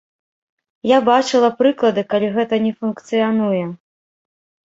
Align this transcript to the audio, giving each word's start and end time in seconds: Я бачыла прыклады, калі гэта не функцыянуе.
Я 0.91 0.99
бачыла 1.09 1.49
прыклады, 1.59 2.01
калі 2.13 2.27
гэта 2.37 2.55
не 2.65 2.71
функцыянуе. 2.79 3.63